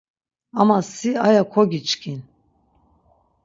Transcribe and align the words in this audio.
Ama 0.61 0.77
si 0.91 1.11
aya 1.27 1.43
kogiçkin. 1.51 2.19